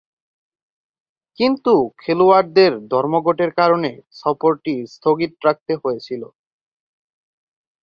[1.37, 6.21] কিন্তু খেলোয়াড়দের ধর্মঘটের কারণে সফরটি স্থগিত রাখতে হয়েছিল।